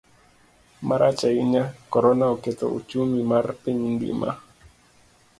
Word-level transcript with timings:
Marach 0.87 1.21
ahinya, 1.29 1.63
Korona 1.91 2.25
oketho 2.35 2.65
ochumi 2.77 3.19
mar 3.31 3.45
piny 3.61 3.81
ngima. 3.93 4.29